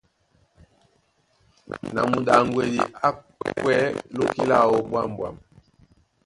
[1.93, 3.09] Na muɗaŋgwedi á
[3.59, 3.79] kwɛ̌
[4.17, 5.35] lóki láō ɓwǎmɓwâm.